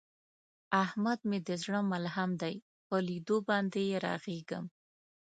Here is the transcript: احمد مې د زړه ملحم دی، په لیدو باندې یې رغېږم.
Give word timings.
احمد 0.83 1.19
مې 1.29 1.39
د 1.47 1.49
زړه 1.63 1.79
ملحم 1.91 2.31
دی، 2.41 2.55
په 2.87 2.95
لیدو 3.07 3.37
باندې 3.49 3.79
یې 3.89 3.97
رغېږم. 4.05 4.65